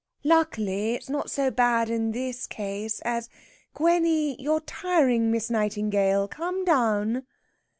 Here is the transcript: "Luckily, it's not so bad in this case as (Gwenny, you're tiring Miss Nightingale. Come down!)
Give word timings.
"Luckily, 0.23 0.95
it's 0.95 1.09
not 1.11 1.29
so 1.29 1.51
bad 1.51 1.91
in 1.91 2.11
this 2.11 2.47
case 2.47 3.01
as 3.01 3.29
(Gwenny, 3.75 4.35
you're 4.41 4.61
tiring 4.61 5.29
Miss 5.29 5.51
Nightingale. 5.51 6.27
Come 6.27 6.65
down!) 6.65 7.27